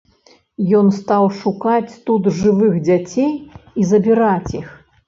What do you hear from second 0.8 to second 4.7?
стаў шукаць тут жывых дзяцей і забіраць іх.